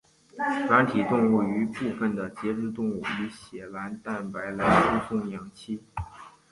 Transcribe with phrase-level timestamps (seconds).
[0.67, 5.79] 软体动物与部分的节肢动物以血蓝蛋白来输送氧气。